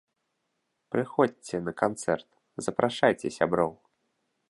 Прыходзьце 0.95 1.55
на 1.67 1.73
канцэрт, 1.83 2.29
запрашайце 2.69 3.27
сяброў! 3.41 3.71